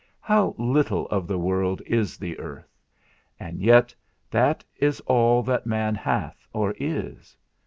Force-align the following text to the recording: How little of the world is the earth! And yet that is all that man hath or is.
How 0.21 0.55
little 0.57 1.05
of 1.09 1.27
the 1.27 1.37
world 1.37 1.79
is 1.85 2.17
the 2.17 2.39
earth! 2.39 2.75
And 3.39 3.61
yet 3.61 3.93
that 4.31 4.63
is 4.77 4.99
all 5.01 5.43
that 5.43 5.67
man 5.67 5.93
hath 5.93 6.47
or 6.53 6.73
is. 6.79 7.37